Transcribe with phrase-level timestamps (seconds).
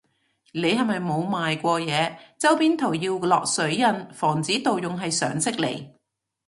[0.53, 5.91] 你係咪冇賣過嘢，周邊圖要落水印防止盜用係常識嚟